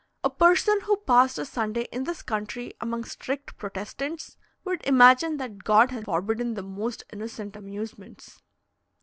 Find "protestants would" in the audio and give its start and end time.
3.59-4.81